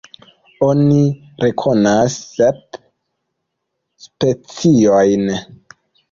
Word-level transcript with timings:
Oni 0.67 1.01
rekonas 1.43 2.15
sep 2.29 2.79
speciojn. 4.05 5.29